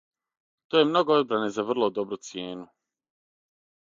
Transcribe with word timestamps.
То 0.73 0.79
је 0.81 0.85
много 0.91 1.13
одбране 1.15 1.49
за 1.57 1.65
врло 1.67 1.89
добру 1.97 2.19
цијену. 2.29 2.65